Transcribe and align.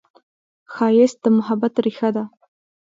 ښایست 0.73 1.17
د 1.23 1.25
محبت 1.37 1.73
ریښه 1.85 2.09
ده 2.15 2.23